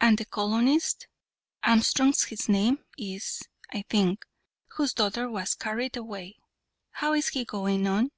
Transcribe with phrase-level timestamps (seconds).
[0.00, 1.08] "And the colonist
[1.62, 4.24] Armstrong his name is, I think,
[4.76, 6.38] whose daughter was carried away
[6.92, 8.12] how is he going on?"